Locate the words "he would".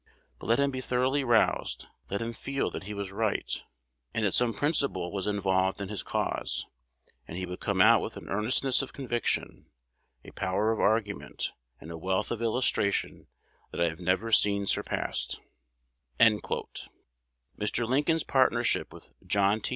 7.37-7.59